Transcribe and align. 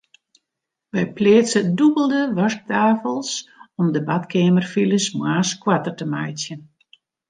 Wy 0.93 1.03
pleatse 1.15 1.59
dûbelde 1.77 2.21
wasktafels 2.37 3.31
om 3.79 3.87
de 3.93 4.01
badkeamerfiles 4.07 5.05
moarns 5.17 5.51
koarter 5.61 5.95
te 5.97 6.05
meitsjen. 6.13 6.61